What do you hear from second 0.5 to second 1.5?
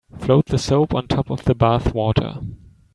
soap on top of